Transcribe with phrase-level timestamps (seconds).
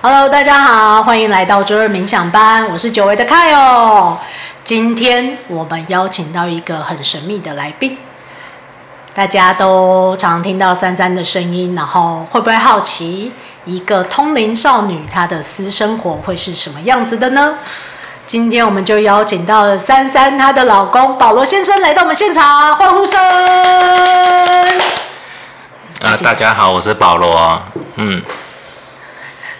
[0.00, 4.16] Hello，大家好，欢迎来到周二冥想班，我是久违的 k 哦。
[4.62, 7.98] 今天我们邀请到一个很神秘的来宾，
[9.12, 13.32] 大家都常听到珊珊的声音，然后会不会好奇
[13.64, 17.56] 一个通灵少女她的私生活会是什么样子的呢？
[18.24, 23.20] 今天我们就邀请到了珊珊她的老公保罗先生来到我们现场，欢呼声！
[26.00, 27.60] 啊，大家好，我是保罗。
[27.96, 28.22] 嗯，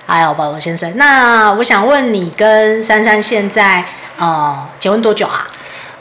[0.09, 0.97] 还有保罗先生。
[0.97, 3.85] 那我想问你跟珊珊现在
[4.16, 5.47] 呃结婚多久啊？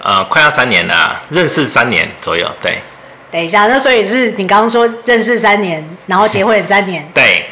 [0.02, 2.50] 呃，快要三年了，认识三年左右。
[2.62, 2.80] 对。
[3.30, 7.06] 等一下，那所以是你刚刚说认识三年，然后结婚也三年。
[7.14, 7.46] 对。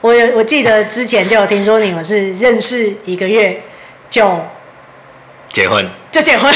[0.00, 3.62] 我有我记得之前就有听说你们是认识一个月
[4.10, 4.44] 就。
[5.52, 6.48] 结婚就结婚，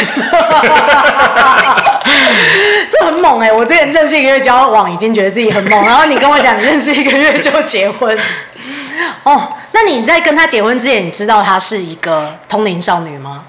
[2.89, 3.53] 这很猛哎、欸！
[3.53, 8.17] 我之前认识一个月交往，已经觉得自己很猛，然后你跟我讲你认识一个月就结婚，
[9.23, 13.45] 哦，那你在跟他结婚之前，你知道他是一个通灵少女吗？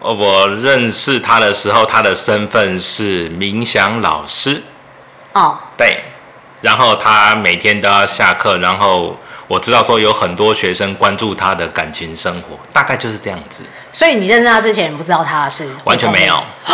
[0.00, 4.62] 我认识他的时候，他的身份是冥想老师。
[5.32, 6.04] 哦，对，
[6.60, 9.16] 然后他每天都要下课，然后。
[9.48, 13.62] 我知道说有很多学生关注他的感情生活，大概就是这样子。
[13.92, 16.42] 所以你认识他之前，你不知道他是完全没有。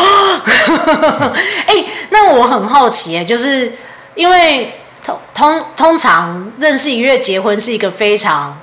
[1.67, 3.73] 哎、欸，那我很好奇，就是
[4.15, 4.73] 因为
[5.09, 8.59] 通通通常认识一月结婚是一个非常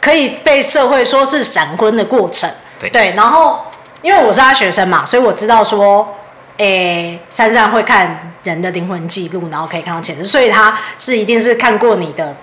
[0.00, 2.50] 可以被社会说是闪婚的过程。
[2.78, 3.62] 对，对，然后
[4.00, 6.16] 因为我是他学生嘛，所以我知道说，
[6.58, 12.34] 哎、欸，珊珊会看人的灵魂记录，然后可以看到前世，所以他是一定是看过你的。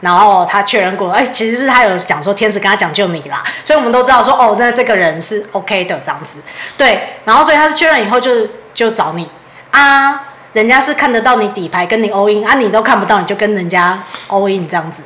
[0.00, 6.38] 然后他确认过，哎，其实是他有讲说天使跟他讲就你啦，所以我们都知道说，哦，那这个人是 OK 的这样子，
[6.76, 7.18] 对。
[7.24, 9.28] 然后所以他是确认以后就就找你
[9.70, 15.02] 啊，人家是看得到你底牌跟你 all in 啊，你都看不到，你就跟人家 all in 这样子。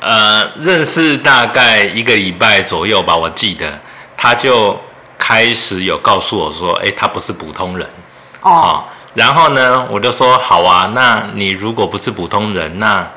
[0.00, 3.78] 呃，认识大概一个礼拜左右吧，我记得
[4.16, 4.78] 他就
[5.16, 7.88] 开始有告诉我说，哎，他不是普通人
[8.42, 8.84] 哦，哦。
[9.14, 13.08] 然后呢，我就说好啊，那你如果不是普通人，那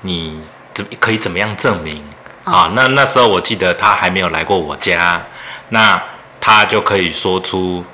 [0.00, 0.40] 你。
[0.74, 2.02] 怎可以怎么样证明
[2.42, 2.68] 啊？
[2.74, 5.22] 那那时候我记得他还没有来过我家，
[5.68, 6.02] 那
[6.40, 7.84] 他就可以说出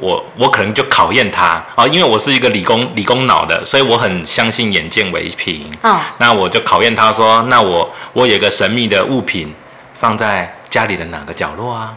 [0.00, 5.70] 我我可能就考验他啊，因为我是一个理工理工脑的，所以我很相信眼见为凭。
[5.82, 9.54] 啊，那我就考验他说，那我我有个神秘的物品
[9.94, 11.94] 放在家里的哪个角落啊？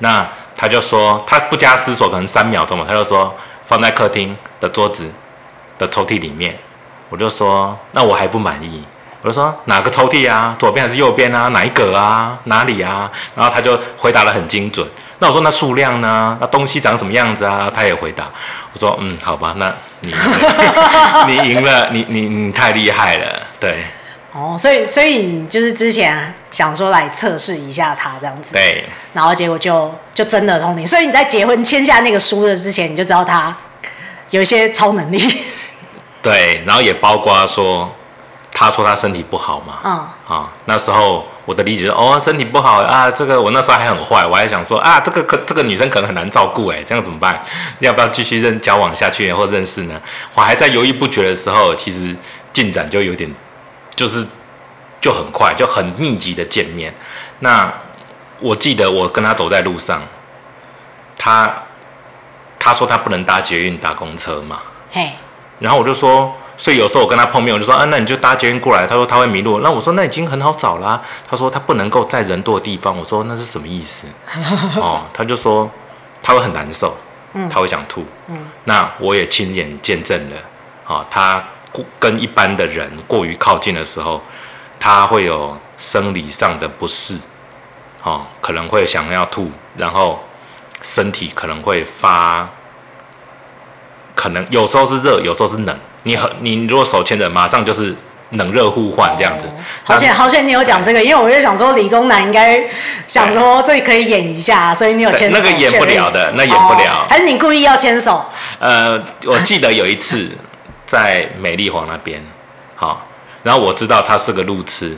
[0.00, 3.34] 那他就说他不加思索，可能三秒钟嘛，他就说
[3.64, 5.10] 放在客厅的桌子
[5.78, 6.58] 的抽屉里面。
[7.08, 8.84] 我就说那我还不满意。
[9.22, 10.54] 我就说哪个抽屉啊？
[10.58, 11.48] 左边还是右边啊？
[11.48, 12.38] 哪一格啊？
[12.44, 13.10] 哪里啊？
[13.34, 14.86] 然后他就回答的很精准。
[15.18, 16.36] 那我说那数量呢？
[16.40, 17.70] 那东西长什么样子啊？
[17.72, 18.24] 他也回答。
[18.72, 20.12] 我说嗯，好吧，那你
[21.28, 23.84] 你赢了，你你你太厉害了，对。
[24.32, 28.84] 哦，所以所以你就是之前想说来测试一下他这样子，对。
[29.14, 30.86] 然后结果就就真的通灵。
[30.86, 33.56] 所以你在结婚签下那个书的之前，你就知道他
[34.30, 35.18] 有一些超能力。
[36.20, 37.90] 对，然后也包括说。
[38.58, 39.92] 他说他身体不好嘛，嗯，
[40.26, 47.40] 啊，那时候我的理解是哦，身体不好啊，这个我那时候还很坏，我还想说啊，这个可这个女生可能很难照顾哎，这样怎么办？
[47.78, 49.94] 要不要继续认交往下去或认识呢？
[50.34, 52.14] 我还在犹豫不决的时候，其实
[52.52, 53.32] 进展就有点，
[53.94, 54.26] 就是
[55.00, 56.92] 就很快，就很密集的见面。
[57.38, 57.72] 那
[58.40, 60.02] 我记得我跟她走在路上，
[61.16, 61.62] 她
[62.58, 65.12] 她说她不能搭捷运搭公车嘛，嘿，
[65.60, 66.34] 然后我就说。
[66.56, 68.86] 所以有时候我跟他碰面，我就说啊，那你就搭捷运过来。
[68.86, 69.60] 他说他会迷路。
[69.60, 71.00] 那我说那已经很好找啦。
[71.28, 72.96] 他说他不能够在人多的地方。
[72.96, 74.06] 我说那是什么意思？
[74.80, 75.70] 哦，他就说
[76.22, 76.96] 他会很难受，
[77.50, 78.04] 他会想吐。
[78.28, 80.36] 嗯，那我也亲眼见证了。
[80.84, 81.42] 啊、哦，他
[81.98, 84.22] 跟一般的人过于靠近的时候，
[84.80, 87.18] 他会有生理上的不适。
[88.02, 90.20] 哦，可能会想要吐，然后
[90.80, 92.48] 身体可能会发，
[94.14, 95.78] 可能有时候是热，有时候是冷。
[96.06, 97.92] 你和你如果手牵着，马上就是
[98.30, 99.48] 冷热互换这样子。
[99.82, 102.62] 好险好险，你有讲这个，因为我就想说理工男应该
[103.08, 105.36] 想说这可以演一下，所以你有牵手。
[105.36, 107.06] 那个演不了的，那演不了。
[107.10, 108.24] 还是你故意要牵手？
[108.60, 110.30] 呃，我记得有一次
[110.86, 112.24] 在美丽华那边，
[112.76, 113.04] 好，
[113.42, 114.96] 然后我知道他是个路痴，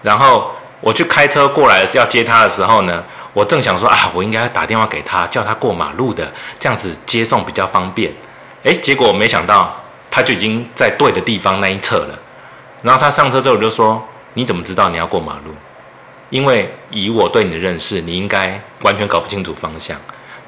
[0.00, 3.04] 然后我去开车过来要接他的时候呢，
[3.34, 8.10] 我正想说啊，我应该打电话给他，叫他过马路的，这样子接送比较方便。
[8.64, 9.74] 哎，结果我没想到。
[10.18, 12.18] 他就已经在对的地方那一侧了，
[12.82, 14.04] 然后他上车之后我就说
[14.34, 15.54] ：“你怎么知道你要过马路？
[16.28, 19.96] 因为以我对你的认识，你应该完全搞不清楚方向。”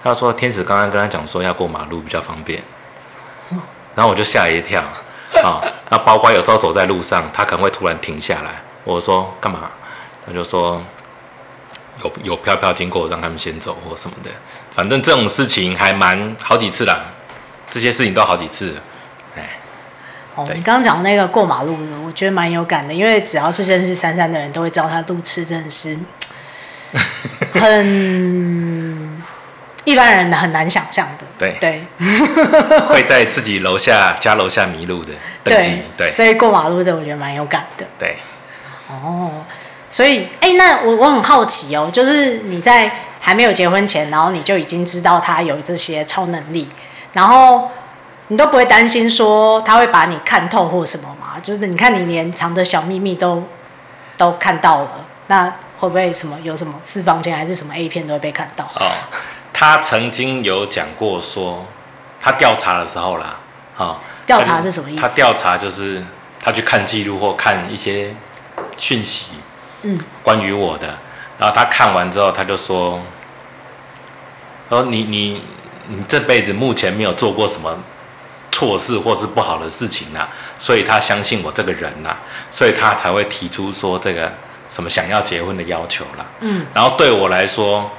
[0.02, 2.60] 他说：“天使刚刚跟他讲说要过马路比较方便。”
[3.94, 4.82] 然后我就吓一跳
[5.44, 5.62] 啊！
[5.88, 9.70] 那包括有时候走在路上，他可能会突然停下来，我说干嘛？
[10.26, 10.82] 他就说
[12.02, 14.30] 有有飘飘经过，让他们先走或什么的。
[14.72, 17.02] 反正这种事情还蛮好几次啦，
[17.70, 18.74] 这些事情都好几次。
[20.36, 25.96] 哎，哦，你刚刚讲的那个过马路的，我觉得蛮有感的，因为只要是认识珊珊的人都会知道他路痴真的是
[27.52, 29.22] 很
[29.84, 31.26] 一般人很难想象的。
[31.38, 31.82] 对对，
[32.88, 35.12] 会在自己楼下家楼下迷路的。
[35.42, 37.86] 对，对，所以过马路这我觉得蛮有感的。
[37.98, 38.16] 对，
[38.88, 39.30] 哦，
[39.88, 46.68] 所以哎，那我我很好奇哦，就是你在还没有结婚前，然后你就已经知道他有这些超能力，
[47.14, 47.70] 然后
[48.30, 51.38] 你都不会担心说他会把你看透或什么嘛？
[51.40, 53.42] 就是你看你连藏的小秘密都
[54.16, 55.46] 都看到了，那
[55.78, 58.64] 会不会什么有什么私房钱还是什么 A 片都会被看到？
[58.76, 58.86] 哦。
[59.52, 61.66] 他曾经有讲过说，
[62.20, 63.36] 他调查的时候啦，
[63.76, 65.02] 哦，调查是什么意思？
[65.02, 66.02] 他调查就是
[66.38, 68.14] 他去看记录或看一些
[68.78, 69.32] 讯息，
[69.82, 70.86] 嗯，关于我的，
[71.36, 73.00] 然后他看完之后，他就说，
[74.70, 75.42] 说你你
[75.88, 77.76] 你这辈子目前没有做过什么
[78.52, 82.16] 错事或是不好的事情啊，所以他相信我这个人啊，
[82.50, 84.32] 所以他才会提出说这个
[84.68, 87.90] 什么想要结婚的要求啦，嗯，然后对我来说。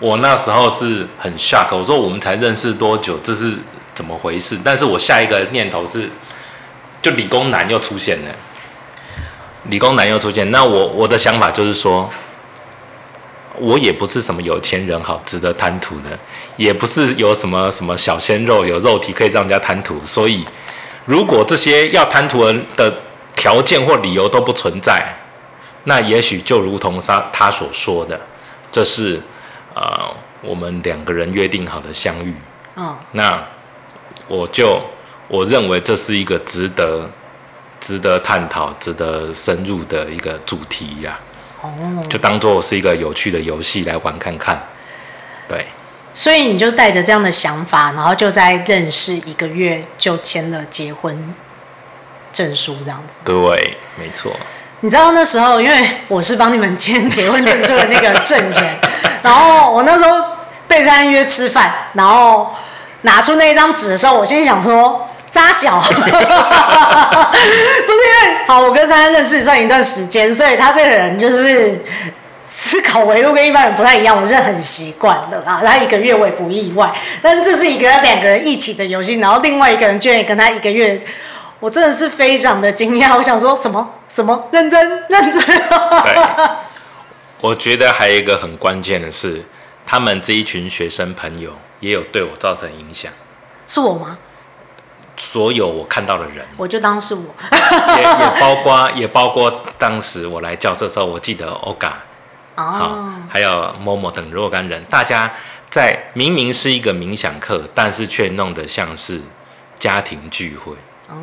[0.00, 3.52] 我那时候是很 shock，我说我们才认识多久，这是
[3.92, 4.56] 怎么回事？
[4.62, 6.08] 但是我下一个念头是，
[7.02, 8.32] 就理工男又出现了，
[9.64, 12.08] 理工男又出现，那我我的想法就是说，
[13.60, 16.18] 我也不是什么有钱人，好值得贪图的，
[16.56, 20.46] 也不是有什么什么小鲜肉，有肉体可以让人家贪图，所以
[21.04, 22.44] 如果这些要贪图
[22.76, 22.92] 的
[23.36, 25.14] 条件或理由都不存在，
[25.84, 28.20] 那也许就如同他他所说的，
[28.70, 29.20] 这是。
[29.74, 32.34] 呃，我们两个人约定好的相遇，
[32.74, 33.40] 嗯，那
[34.26, 34.80] 我就
[35.28, 37.08] 我认为这是一个值得、
[37.78, 41.16] 值得探讨、值得深入的一个主题呀。
[41.60, 41.70] 哦，
[42.08, 44.60] 就当做是一个有趣的游戏来玩看看。
[45.48, 45.66] 对，
[46.14, 51.34] 所以你就带着这样的想法，然后就在认识一个月就签了结婚
[52.32, 53.14] 证书，这样子。
[53.24, 54.32] 对，没错。
[54.80, 58.76] 你知道那时候，因为我是帮你们签结婚证书的那个证人，
[59.22, 60.24] 然后我那时候
[60.68, 62.54] 被珊珊约吃饭，然后
[63.02, 66.06] 拿出那一张纸的时候，我心里想说扎小， 不是因
[68.22, 71.78] 为好，我跟珊珊认识算一段时间，所以他这个人就是
[72.44, 75.60] 思考维度跟一般人不太一样，我是很习惯的啦。
[75.64, 76.90] 他一个月我也不意外，
[77.20, 80.98] 但这是一个两个人一起的游戏，然后另外一个人居然跟他一个月。
[81.60, 85.42] 我真的是非常的惊讶，我想说什么什么认真认真。
[85.44, 86.16] 对，
[87.42, 89.44] 我觉得还有一个很关键的是，
[89.84, 93.10] 他们这一群学生朋友也有对我造成影响。
[93.66, 94.16] 是我吗？
[95.18, 97.34] 所有我看到的人，我就当是我。
[97.96, 101.92] 也也包括也包括当时我来教这时候，我记得 Oga
[102.54, 105.32] 哦，还有某某等若干人，大家
[105.68, 109.20] 在明明是一个冥想课，但是却弄得像是
[109.78, 110.72] 家庭聚会。
[111.08, 111.16] 哦，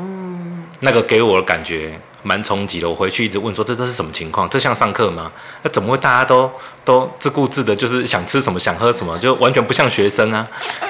[0.81, 2.89] 那个给我的感觉蛮冲击的。
[2.89, 4.49] 我回去一直问说：“这都是什么情况？
[4.49, 5.31] 这像上课吗？
[5.61, 6.51] 那怎么会大家都
[6.83, 10.45] 都自顾自的，就是想吃什么想喝什么，就完全不像学生啊？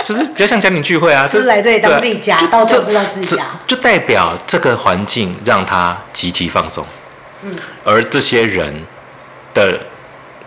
[0.06, 6.86] 就是比较像家庭聚会啊，就是来这里当自己家，到处是当自己家，就代表这个环境让他极其放松。
[7.42, 8.74] 嗯，而这些人
[9.54, 9.78] 的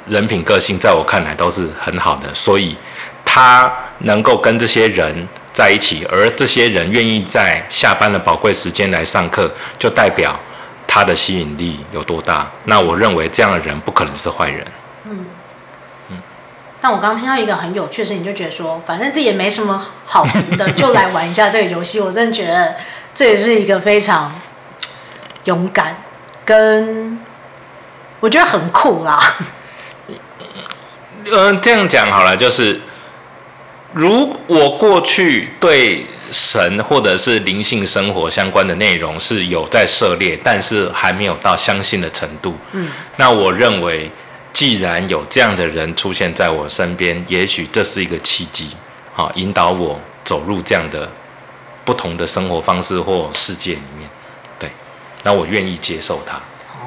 [0.07, 2.75] 人品个性，在我看来都是很好的，所以
[3.25, 10.33] 他能够跟这些人。”在一起，而这些人愿意在下班的宝贵时间来上课，就代表
[10.99, 12.51] 他的吸引力有多大。
[12.65, 14.67] 那我认为这样的人不可能是坏人。
[15.05, 15.27] 嗯
[16.11, 16.19] 嗯。
[16.81, 22.01] 但我刚刚听到一个很有趣的事情，就觉得说，反正自己也没什么好玩的，就来玩一下这个游戏。
[22.01, 22.77] 我真的觉得
[23.15, 24.33] 这也是一个非常
[25.45, 25.97] 勇敢，
[26.45, 27.19] 跟
[28.21, 29.37] 我觉得很酷啦。
[31.31, 32.81] 嗯，这样讲好了，就是。
[33.93, 42.55] 如我过去对神或者是灵性生活相关的内容是有在涉猎，但是还没有到相信的程度。
[42.73, 44.11] 嗯，那我认为，
[44.53, 48.77] 既然有这样的人出现在我身边，也许这是一个契机，
[49.15, 51.11] 好引导我走入这样的
[51.87, 54.07] 不同的生活方式或世界里面。
[54.59, 54.71] 对，
[55.23, 56.39] 那我愿意接受他。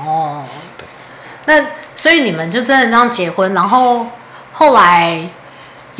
[0.05, 0.45] 哦，
[0.77, 0.85] 对。
[1.45, 4.05] 那所以你们就真的这样结婚，然后
[4.51, 5.27] 后来。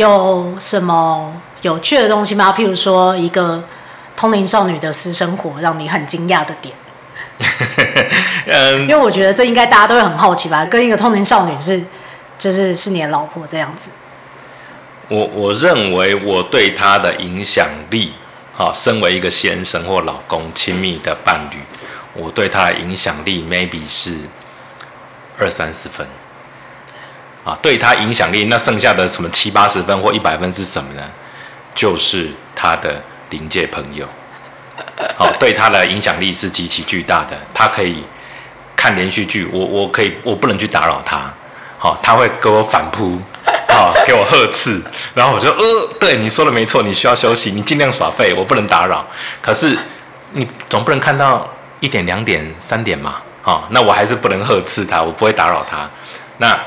[0.02, 2.54] 有什么有趣的东西吗？
[2.58, 3.64] 譬如说，一个
[4.16, 6.76] 通灵少女的私生活让你很惊讶的点。
[8.46, 11.82] 嗯，因为我觉得这应该大家都会很好奇吧，跟一个通灵少女是，
[12.38, 13.90] 就是是你的老婆这样子。
[15.08, 18.14] 我我认为我对她的影响力，
[18.54, 21.58] 好，身为一个先生或老公亲密的伴侣，
[22.14, 24.18] 我对她的影响力 maybe 是
[25.38, 26.08] 二三十分，
[27.44, 31.02] 啊，对他影响力，那剩下的什么七八十分或一百分是什么呢？
[31.74, 34.06] 就是他的临界朋友，
[35.16, 37.36] 好、对他的影响力是极其巨大的。
[37.54, 38.04] 他可以
[38.76, 41.34] 看连续剧，我我可以，我不能去打扰他，
[41.78, 43.18] 好、他会给我反扑，
[43.70, 44.82] 好、给我呵斥，
[45.16, 45.64] 然后我就呃，
[46.00, 49.06] 对你说的没错，你需要休息，你尽量耍废，我不能打扰。
[49.42, 49.78] 可是
[50.34, 51.48] 你总不能看到
[51.80, 55.90] 一点、两点、三点嘛，好、那我还是不能呵斥他，我不会打扰他。
[56.38, 56.60] 那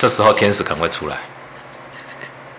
[0.00, 1.16] 这时候天使可能会出来。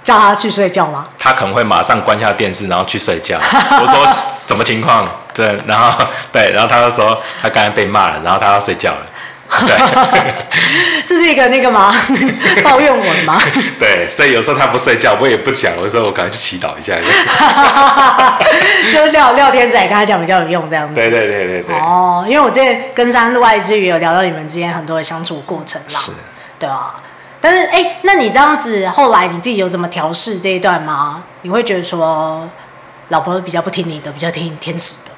[0.03, 1.07] 叫他去睡觉吗？
[1.17, 3.37] 他可能会马上关下电视，然后去睡觉。
[3.39, 4.07] 我说
[4.47, 5.09] 什么情况？
[5.33, 9.07] 对，然后 对，然后他就说他刚才被骂了，然后他要睡觉了。
[9.67, 9.75] 对，
[11.05, 11.93] 这是一个那个吗？
[12.63, 13.37] 抱怨文吗？
[13.77, 15.73] 对，所以有时候他不睡觉，我也不讲。
[15.77, 16.95] 我说我赶快去祈祷一下。
[18.89, 20.95] 就是聊聊天仔跟他讲比较有用，这样子。
[20.95, 21.75] 对对对对对。
[21.75, 25.99] 哦，因为我之前跟山路爱之余有聊到你们之间很多的相处过程啦。
[25.99, 26.11] 是。
[26.57, 26.95] 对啊。
[27.43, 31.23] 但是，哎，那你这样子，后来你自己有怎么调试这一段吗？
[31.41, 32.47] 你会觉得说，
[33.09, 35.11] 老婆比较不听你的，比较听天使的？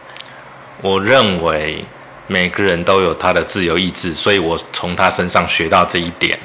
[0.81, 1.83] 我认为
[2.27, 6.39] 每个人都有他的自由意志，所以我从他身上学到这一点。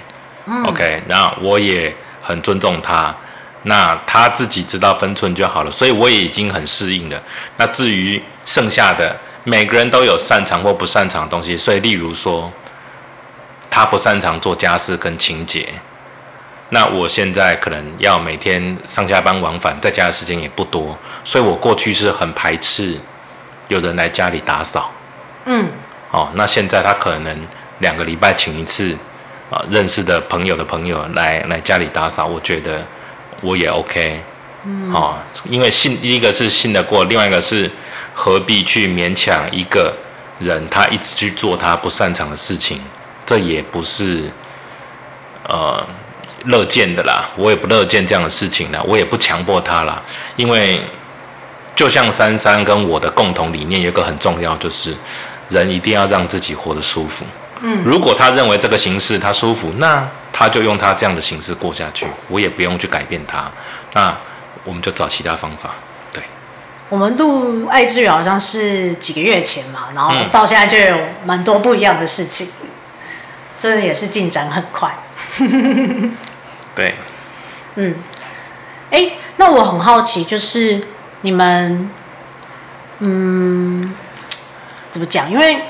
[0.47, 3.15] 嗯，OK，那我也很尊重他，
[3.63, 7.23] 那他自己知道分寸就好了，所以我也已经很适应了。
[7.57, 12.53] 那至于剩下的，每个人都有擅长或不擅长的东西，所以例如说。
[13.79, 15.69] 他不擅长做家事跟清洁，
[16.71, 22.99] 那我现在可能要每天上下班往返，在家的时间也不多，所以我过去是很排斥
[23.69, 24.91] 有人来家里打扫。
[25.45, 25.69] 嗯，
[26.11, 27.47] 哦，那现在他可能
[27.79, 28.97] 两个礼拜请一次
[29.49, 32.85] 啊，认识的朋友的朋友来来家里打扫，我觉得
[33.43, 34.21] 我也 OK。
[34.65, 35.17] 嗯，哦，
[35.49, 37.71] 因为信第一个是信得过，另外一个是
[38.13, 39.97] 何必去勉强一个
[40.41, 42.81] 人，他一直去做他不擅长的事情。
[43.29, 44.33] 这也不是，
[45.47, 45.87] 呃，
[46.47, 47.29] 乐见的啦。
[47.37, 50.01] 我也不乐见这样的事情啦，我也不强迫他啦。
[50.37, 50.81] 因为
[51.77, 54.97] 就像珊珊跟我的共同理念，有一个很重要，就是
[55.51, 57.27] 人一定要让自己活得舒服。
[57.61, 63.53] 嗯，如果他认为这个形式他舒服，那他就用他这样的形式过下去，我也不用去改变他。
[63.93, 64.17] 那
[64.65, 65.75] 我们就找其他方法。
[66.15, 66.23] 对，
[66.89, 72.49] 我们录爱之语好像是几个月前嘛，然后到现在就有蛮多不一样的事情。
[73.59, 74.89] 真的也是进展很快，
[76.77, 76.95] 对，
[77.75, 77.97] 嗯，
[78.93, 80.81] 哎，那我很好奇，就是
[81.23, 81.91] 你们，
[83.01, 83.93] 嗯，
[84.93, 85.29] 怎么讲？
[85.29, 85.63] 因为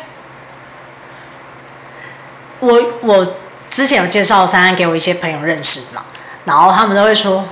[2.61, 3.37] 我我
[3.71, 6.05] 之前有介绍珊珊给我一些朋友认识嘛，
[6.45, 7.49] 然后他们都会说，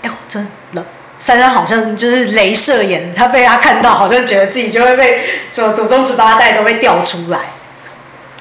[0.00, 0.82] 哎呦，真的，
[1.18, 7.40] 珊珊好像就是镭射眼，他被他看到，好像觉得自己就会被什么祖宗十八代都被调出来。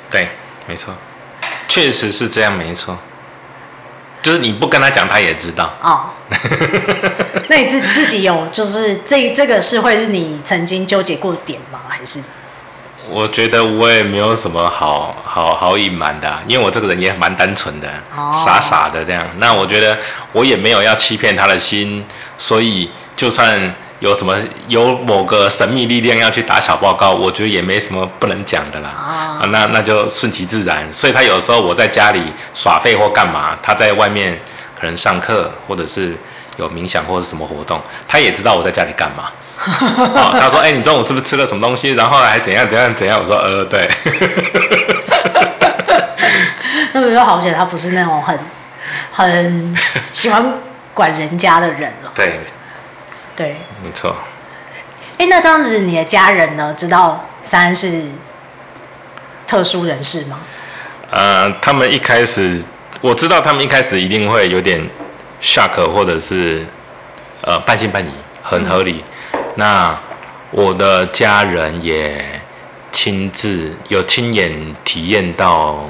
[0.10, 0.30] 对，
[0.68, 0.94] 没错，
[1.68, 2.98] 确实是这样，没错。
[4.22, 5.72] 就是你不跟他讲，他也知道。
[5.82, 6.10] 哦。
[7.48, 11.80] 那你自自己有，就是这这个是会是你曾经纠结过的点吗？
[11.88, 12.22] 还是？
[13.08, 19.28] 我觉得我也没有什么好好好隐瞒的，因为我这个人也蛮单纯的，哦、傻傻的这样。
[19.38, 19.98] 那我觉得
[20.32, 22.06] 我也没有要欺骗他的心，
[22.38, 23.74] 所以就算。
[24.06, 28.90] 有什么有某个神秘力量要去打小报告，我觉得也没什么不能讲的啦。
[28.90, 30.86] 啊，那那就顺其自然。
[30.94, 34.40] 所以他有时候我在家里耍废或干嘛，他在外面
[34.80, 36.16] 可能上课或者是
[36.58, 39.32] 有冥想或者是什么活动，他也知道我在家里干嘛。
[39.66, 41.94] 哦，他说：“哎、欸，你中午是不是吃了什么东西？
[41.94, 43.90] 然后还怎样怎样怎样？”我说：“呃，对。
[46.94, 48.38] ”那比较好写，他不是那种很
[49.12, 49.76] 很
[50.12, 50.46] 喜欢
[50.94, 52.12] 管人家的人了。
[52.14, 52.40] 对。
[53.36, 54.16] 对，没错。
[55.18, 56.74] 哎，那这样子，你的家人呢？
[56.74, 58.04] 知道三是
[59.48, 60.40] 特殊人士吗？
[61.10, 62.62] 呃，他们一开始
[63.02, 64.86] 我知道，他们一开始一定会有点
[65.42, 66.66] shock，或者是
[67.42, 68.12] 呃半信半疑，
[68.44, 69.04] 很合理。
[69.32, 69.98] 嗯、那
[70.52, 72.42] 我的家人也
[72.92, 75.90] 亲自有亲眼体验到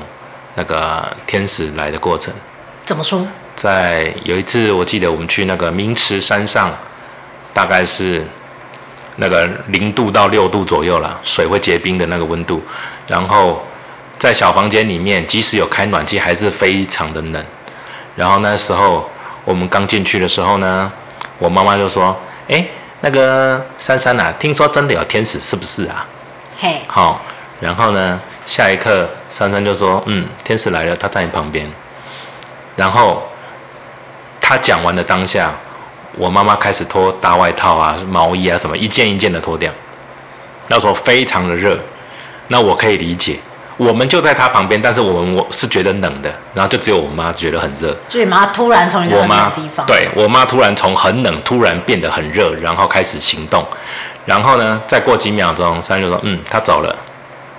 [0.55, 2.33] 那个天使来的过程。
[2.85, 3.27] 怎么说？
[3.55, 6.71] 在有一次，我记得我们去那个明池山上。
[7.55, 8.21] 大概是
[9.15, 12.61] 那个零度到六度左右了，水会结冰的那个温度。
[13.07, 13.65] 然后
[14.19, 17.45] 在小房间里面，即使有开暖气，还是非常的冷。
[18.17, 19.09] 然后那时候
[19.45, 20.91] 我们刚进去的时候呢，
[21.39, 22.13] 我妈妈就说
[22.49, 22.67] ：“哎，
[22.99, 26.05] 那个珊珊啊，听说真的有天使，是不是啊？”
[26.59, 26.81] 嘿。
[26.87, 27.21] 好。
[27.61, 31.65] 然后呢，下一刻珊珊就说：“嗯，天使来了，他在你旁边。”
[32.75, 33.23] 然后
[34.41, 35.55] 他讲完的当下。
[36.17, 39.71] 我妈妈开始脱大外套啊、毛衣啊什么，一件一件的脱掉。
[40.67, 41.77] 那时候非常的热，
[42.47, 43.37] 那我可以理解。
[43.77, 47.93] 我们就在她旁边，但是我们我是觉得冷的，然后就只有我妈觉得很热。
[48.07, 53.65] 所以妈突然从一个很冷地方，对我妈突然从很冷突然变得很热，然后开始行动。
[54.25, 56.95] 然后呢，再过几秒钟，珊珊就说：“嗯，她走了。”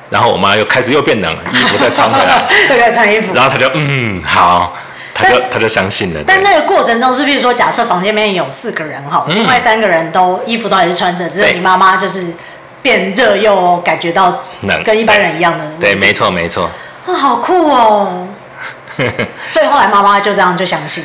[0.09, 3.35] 然后我妈又开始又变冷，衣服再穿回来， 又开始穿衣服。
[3.35, 4.75] 然后她就嗯好，
[5.19, 6.23] 她就他就相信了。
[6.27, 12.35] 但那个过程中是，比如说假设房间里面有四个人哈，另外三个人都衣服都还是穿着，只有你妈妈就是
[12.83, 15.65] 变热又感觉到冷，跟一般人一样的。
[15.81, 16.71] 对，没错没错。
[17.07, 18.29] 啊，好酷哦！
[19.51, 21.03] 所以后来妈妈就这样就相信。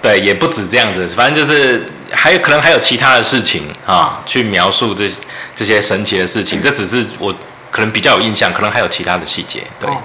[0.00, 5.10] 对，也不止这样子，反正就是还有可能还有其他的事情啊，去描述这
[5.54, 6.62] 这些神奇的事情。
[6.62, 7.34] 这只是我
[7.70, 9.62] 可能比较有印象，可能还有其他的细节。
[9.78, 9.98] 对，哦，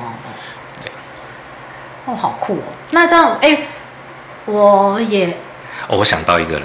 [0.83, 0.91] 对，
[2.07, 2.80] 哦，好酷哦！
[2.91, 3.57] 那这样，哎，
[4.45, 5.27] 我也，
[5.87, 6.63] 哦，我想到一个人，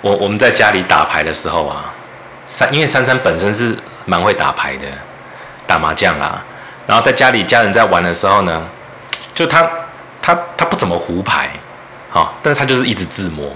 [0.00, 1.92] 我我们在家里打牌的时候啊，
[2.46, 4.86] 三因为珊珊本身是蛮会打牌的，
[5.66, 6.42] 打麻将啦。
[6.86, 8.66] 然后在家里家人在玩的时候呢，
[9.34, 9.68] 就他
[10.20, 11.50] 他他不怎么胡牌，
[12.10, 13.54] 好，但是他就是一直自摸，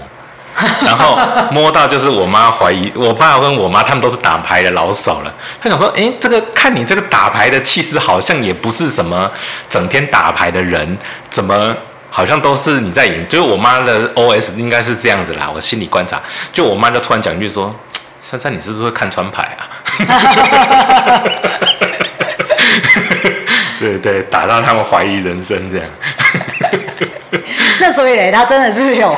[0.83, 1.15] 然后
[1.51, 9.29] 摸到就是我妈怀疑，我爸跟我妈他们都是打牌的老手了，他想说，哎，这个看你这个打牌的气势，好像也不是什么
[9.69, 10.97] 整天打牌的人，
[11.29, 11.75] 怎么
[12.09, 13.23] 好像都是你在赢？
[13.27, 16.19] 就是我妈的 OS 应该是这样子啦，我心里观察，
[16.51, 17.75] 就我妈就突然讲一句说，
[18.21, 19.69] 珊珊你是不是会看穿牌啊？
[23.79, 25.87] 对对，打到他们怀疑人生这样。
[27.79, 29.15] 那所以嘞，他真的是有？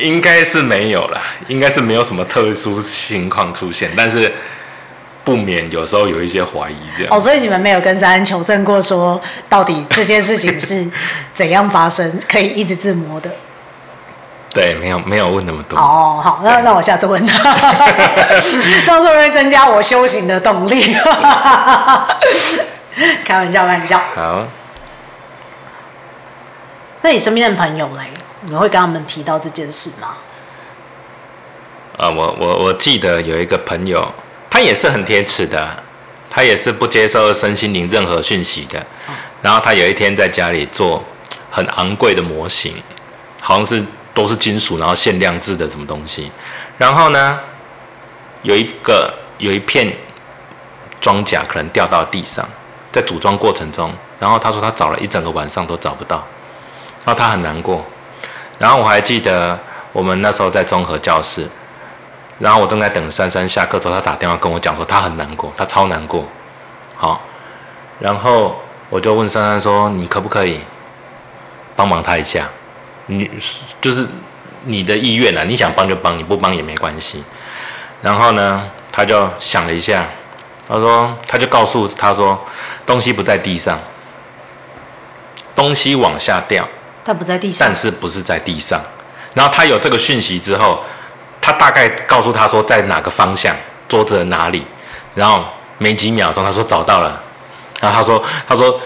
[0.00, 4.32] 应该是没有啦，应该是没有什么特殊情况出现，但是
[5.24, 7.12] 不免有时候有一些怀疑这样。
[7.14, 10.88] 哦，所以你们没有跟珊珊求证过，说到底这件事情是
[11.34, 13.30] 怎样发生，可以一直自摸的？
[14.54, 15.76] 对，没有没有问那么多。
[15.78, 17.42] 哦，好，那那我下次问他，
[18.84, 20.96] 这样会不会增加我修行的动力？
[23.22, 24.00] 开玩笑，开玩笑。
[24.14, 24.44] 好。
[27.02, 28.04] 那你身边的朋友嘞，
[28.46, 30.14] 你会跟他们提到这件事吗？
[31.96, 34.12] 啊，我我我记得有一个朋友，
[34.50, 35.82] 他也是很铁齿的，
[36.30, 38.80] 他也是不接受身心灵任何讯息的。
[38.80, 39.14] 哦。
[39.42, 41.04] 然后他有一天在家里做
[41.50, 42.74] 很昂贵的模型，
[43.40, 43.84] 好像是。
[44.16, 46.32] 都是金属，然后限量制的什么东西，
[46.78, 47.38] 然后呢，
[48.40, 49.94] 有一个有一片
[50.98, 52.48] 装甲可能掉到地上，
[52.90, 56.26] 在组装过程中，然后他说他找了一整个晚上都找不到，
[57.04, 57.84] 然后他很难过，
[58.58, 59.58] 然后我还记得
[59.92, 61.46] 我们那时候在综合教室，
[62.38, 66.26] 然后我正在等珊珊下课之后，她打电话跟我讲说她很难过，她超难过，
[66.96, 67.22] 好，
[68.00, 70.60] 然后我就问珊珊说，你可不可以
[71.74, 72.48] 帮忙她一下？
[73.06, 73.30] 你
[73.80, 74.08] 就是
[74.64, 77.22] 你的意愿啊，你想帮就帮，你不帮也没关系。
[78.02, 80.06] 然后呢，她就想了一下，
[80.66, 82.38] 她说，她就告诉他说，
[82.84, 83.78] 东西不在地上，
[85.54, 86.66] 东西往下掉，
[87.06, 88.80] 它不在地上，但是不是在地上。
[89.34, 90.82] 然后他有这个讯息之后，
[91.40, 93.54] 他大概告诉他说在哪个方向，
[93.88, 94.66] 桌子的哪里。
[95.14, 95.44] 然后
[95.78, 97.22] 没几秒钟，他说找到了。
[97.80, 98.80] 然后他说，他说。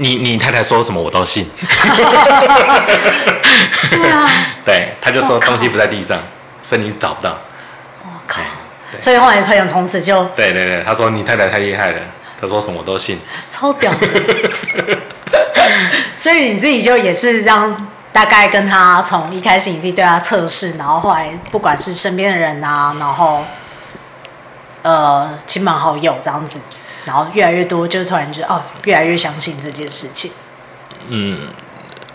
[0.00, 1.50] 你你太太说什么我都信。
[3.90, 4.30] 对啊，
[4.64, 6.16] 对，他就说东西不在地上，
[6.62, 7.36] 所以你找不到。
[8.04, 8.40] 我靠！
[9.00, 12.00] 所以后来朋友从此就对对对，他说你太太太厉害了，
[12.40, 13.18] 他说什么我都信，
[13.50, 14.98] 超屌的。
[16.16, 23.44] 所以你自己就也是这样，大概跟他从一开始你自己对他测试，然后后来不管是身边的人啊，然后
[24.82, 26.60] 呃亲朋好友这样子。
[27.04, 30.30] 然后越来越多，就突然觉得哦，越来越相信这件事情。
[31.08, 31.48] 嗯，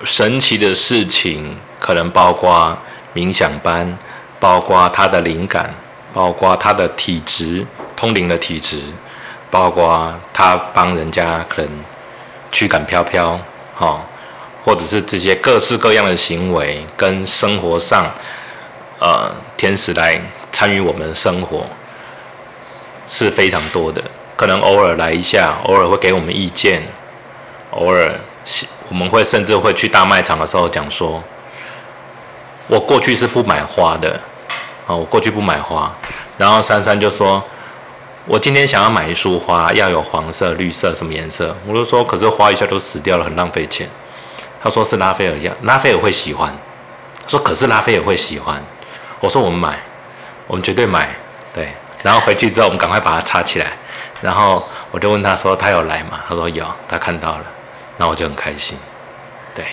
[0.04, 2.78] 神奇的事情可能包括
[3.16, 3.98] 冥想班，
[4.40, 5.74] 包括他的灵感，
[6.14, 8.84] 包括他的体质，通灵的体质，
[9.54, 11.72] 包括他帮人家可能
[12.52, 13.40] 驱赶飘飘，
[13.76, 14.04] 哈，
[14.66, 18.12] 或者是这些各式各样的行为跟生活上，
[18.98, 20.20] 呃，天使来
[20.52, 21.64] 参与我们的生活
[23.08, 24.02] 是非常多的。
[24.36, 26.82] 可能偶尔来一下，偶尔会给我们意见，
[27.70, 28.12] 偶尔
[28.90, 31.22] 我们会甚至会去大卖场的时候讲说，
[32.66, 34.20] 我过去是不买花的，
[34.88, 35.94] 啊，我过去不买花，
[36.40, 37.44] 然后珊珊就说，
[38.26, 41.56] 我今天想要买一束花，要有黄色、绿色什么颜色？
[41.68, 43.90] 我就说，可是花一下都死掉了，很浪费钱。
[44.62, 46.56] 他说是拉斐尔要，拉斐尔会喜欢。
[47.28, 48.64] 说可是拉斐尔会喜欢。
[49.20, 49.78] 我说我们买，
[50.48, 51.10] 我们绝对买，
[51.54, 51.74] 对。
[52.02, 53.74] 然后回去之后，我们赶快把它插起来。
[54.22, 57.46] 然后我就问他说：“他有来吗？”他说：“有，他看到了。”
[57.98, 58.78] 那我就很开心。
[59.54, 59.66] 对。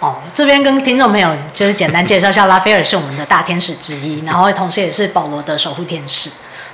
[0.00, 6.30] 哦，这边跟听众朋友就是简单介绍一下，拉斐尔是我们的大天使之一，然后同时也是保罗的守护天使。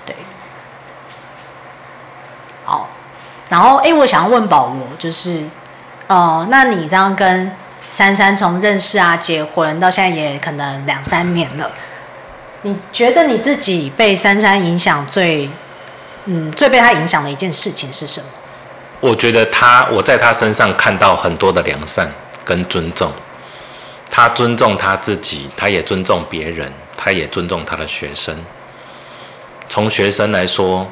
[0.06, 0.16] 对。
[2.64, 2.88] 好，
[3.50, 5.44] 然后，哎，我想要问保罗，就是，
[6.06, 7.54] 呃，那你这样跟
[7.90, 11.70] 珊珊从认识啊、结婚到现在也可能两三年了，
[12.62, 15.48] 你觉得你自己被珊珊影响最，
[16.24, 18.26] 嗯，最被她影响的一件事情是什么？
[19.00, 22.10] 我觉得她，我在她身上看到很多的良善
[22.46, 23.12] 跟尊重，
[24.10, 28.34] 她尊重她自己，她也尊重别人，她也尊重她的学生。
[29.68, 30.88] 从学生来说。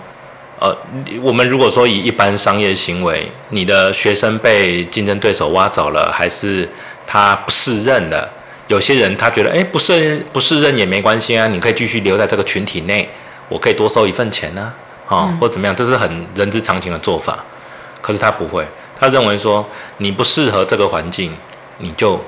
[0.58, 0.76] 呃，
[1.20, 6.68] 我们如果说以一般商业行为，你的学生被竞争对手挖走了，还是
[7.04, 8.30] 他不适任了？
[8.68, 13.08] 有些人他觉得，哎，不适不适任也没关系啊，你可以继续留在这个群体内，
[13.48, 14.72] 我可以多收一份钱呢，
[15.08, 17.44] 啊，哦，或怎么样，这是很人之常情的做法。
[18.00, 18.64] 可是他不会，
[18.96, 21.32] 他认为说你不适合这个环境，
[21.78, 22.20] 你就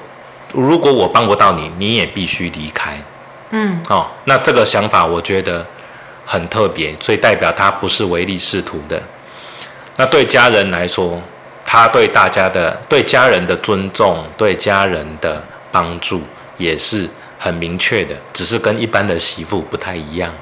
[0.52, 3.00] 如果我帮不到你，你也必须离开。
[3.50, 5.64] 嗯，哦，那这个想法，我觉得。
[6.24, 9.00] 很特别，所以代表他不是唯利是图的。
[9.96, 11.20] 那对家人来说，
[11.64, 16.22] 他对大家的、对家人的尊重、对家人的帮助
[16.56, 17.08] 也是
[17.38, 20.34] 很明确的，只是跟一般的媳妇不太一样。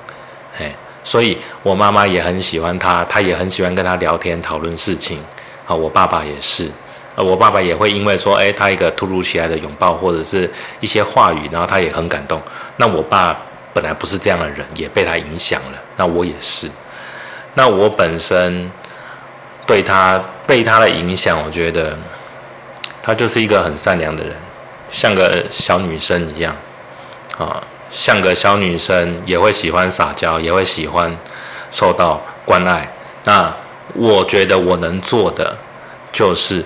[0.57, 0.73] 嘿，
[1.05, 5.19] 所以我妈妈也很喜欢他，他也很喜欢跟他聊天讨论事情。
[5.67, 6.69] 啊，我爸爸也是，
[7.15, 12.41] 呃，我爸爸也会因为说，哎，他一个突如其来的拥抱或者是一些话语，然后他也很感动。
[12.77, 13.39] 那我爸。
[13.75, 15.79] 本来不是这样的人，也被他影响了。
[15.97, 16.71] 那我也是。
[17.55, 18.71] 那我本身
[19.67, 21.97] 对他被他的影响，我觉得
[23.03, 24.35] 他就是一个很善良的人，
[24.91, 26.57] 像个小女生一样
[27.39, 31.17] 啊，像个小女生也会喜欢撒娇，也会喜欢
[31.71, 32.91] 受到关爱。
[33.25, 33.55] 那
[33.95, 35.57] 我觉得我能做的
[36.11, 36.65] 就是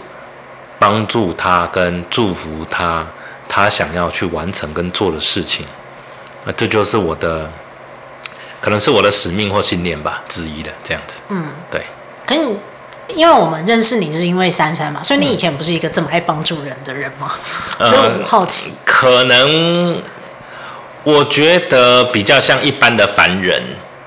[0.78, 3.04] 帮助他跟祝福他，
[3.48, 5.66] 他想要去完成跟做的事情。
[6.48, 7.50] 那这就是我的，
[8.60, 11.20] 可能是我的使命或信念吧之一的这样子。
[11.28, 11.84] 嗯，对。
[12.24, 12.56] 可你，
[13.08, 17.32] 因为我们认识你是因为珊珊嘛，所以你以前不是一个这么爱帮助人的人吗？
[17.80, 18.74] 嗯、所以我很好奇。
[18.84, 20.00] 可能
[21.02, 23.60] 我觉得比较像一般的凡人，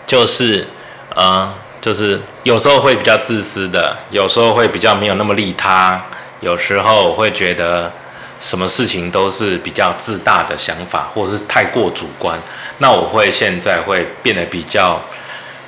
[0.07, 0.65] 就是
[1.13, 6.01] 呃，就是有时候会比较自私的，有时候会比较没有那么利他，
[6.39, 7.91] 有时候会觉得。
[8.39, 12.39] 什么事情都是比较自大的想法，或者是太过主观。
[12.77, 14.99] 那我会现在会变得比较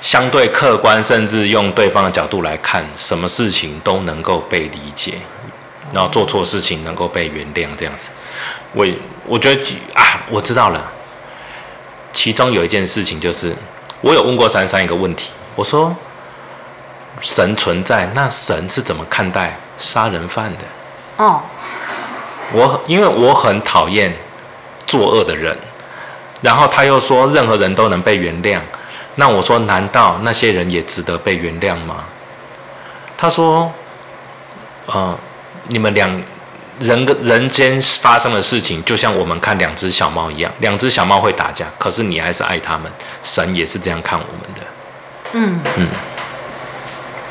[0.00, 5.18] 相对客观，甚至用对方的角度来看，什么事情都能够被理解，
[5.92, 8.08] 然后做错事情能够被原谅，这样子。
[8.72, 8.86] 我
[9.26, 9.62] 我觉得
[9.94, 10.90] 啊，我知道了。
[12.12, 13.54] 其中有一件事情就是，
[14.00, 15.94] 我有问过珊珊一个问题，我说
[17.20, 20.64] 神存在，那神是怎么看待杀人犯的？
[21.18, 21.42] 哦。
[22.52, 24.14] 我因为我很讨厌
[24.86, 25.56] 作恶的人，
[26.40, 28.60] 然后他又说任何人都能被原谅，
[29.16, 32.04] 那我说难道那些人也值得被原谅吗？
[33.16, 33.72] 他说，
[34.86, 35.16] 呃，
[35.68, 36.20] 你们两
[36.80, 42.90] 人跟人间发生的事情，就像我们看两只小猫一样，两只小猫会打架，可是你还是爱他们，
[43.22, 44.60] 神也是这样看我们的。
[45.34, 45.88] 嗯嗯，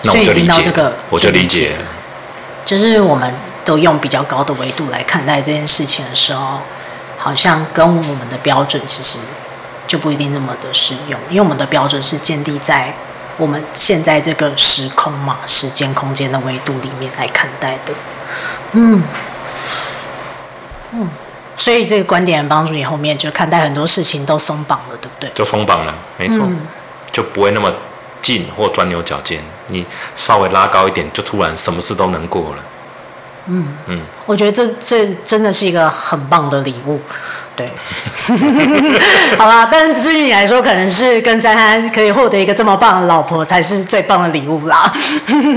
[0.04, 1.74] 那我就理解，这个我就理解。
[2.64, 6.60] 就是我们都用比较高的维度来看待这件事情的时候，
[7.18, 9.20] 好像跟我们的标准其实
[9.88, 12.94] 就不一定那么的适用，因为我们的标准是建立在
[13.38, 17.94] 我们现在这个时空嘛、时间空间的维度里面来看待的。
[18.74, 19.04] 嗯
[20.94, 21.10] 嗯，
[21.56, 25.30] 所以这个观点帮助你后面就看待很多事情都松绑了，对不对？
[25.34, 26.62] 就松绑了，没错，嗯、
[27.12, 27.72] 就不会那么。
[28.22, 32.64] 近或钻牛角尖，你稍微拉高一点，就突然什么事都能过了。
[33.48, 37.02] 嗯嗯，我觉得这这真的是一个很棒的礼物，
[37.56, 37.72] 对。
[39.38, 44.94] 好吧，但是至于你来说，可能是跟珊珊可以获得一个这么棒的老婆，才是最棒的礼物啦。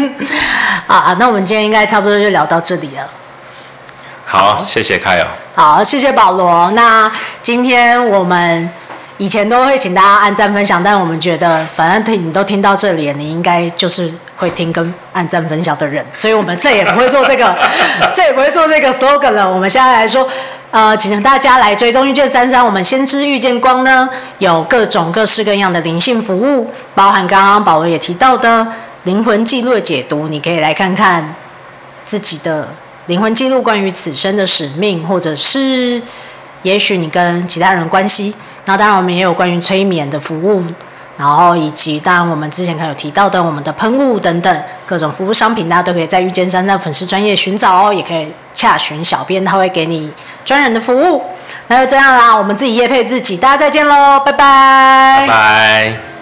[0.88, 3.08] 啊，那我们今天应该差不多就聊到这里了。
[4.24, 5.26] 好，好谢谢凯友。
[5.54, 6.70] 好，谢谢保罗。
[6.72, 7.10] 那
[7.42, 8.70] 今天我们。
[9.18, 17.56] 以前都会请大家按赞分享，但我们觉得反正听你都听到这里，你应该就是会听跟按赞分享的人，所以我们再也不会做这个，
[18.12, 19.48] 再也不会做这个 slogan 了。
[19.48, 20.28] 我们现在来说，
[20.72, 28.66] 呃，请大家来追踪遇见三三，我们先知遇见光呢，有各种各式各样的灵性服务，包含刚刚保罗也提到的
[29.04, 31.36] 灵魂记录的解读，你可以来看看
[32.04, 32.68] 自己的
[33.06, 36.02] 灵魂记录，关于此生的使命，或者是
[36.62, 38.34] 也许你跟其他人关系。
[38.66, 40.64] 那当然，我们也有关于催眠的服务，
[41.16, 50.10] 然后以及当然我们之前可有提到的我们的喷雾等等各种服务商品，大家都可以在遇见三三粉丝专业寻找哦，也可以洽询小编，他会给你
[50.44, 51.22] 专人的服务。
[51.68, 55.26] 那就这样啦，我们自己业配自己，大家再见喽，拜拜。
[55.26, 56.13] 拜拜。